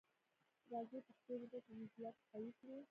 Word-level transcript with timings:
راځی 0.71 0.99
پښتو 1.07 1.31
ژبه 1.41 1.57
په 1.65 1.71
موزیلا 1.77 2.11
کي 2.17 2.23
قوي 2.31 2.51
کړو. 2.59 2.75